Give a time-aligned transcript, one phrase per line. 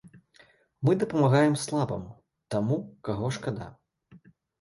[0.87, 2.09] Мы дапамагаем слабаму,
[2.55, 2.79] таму,
[3.11, 3.67] каго шкада.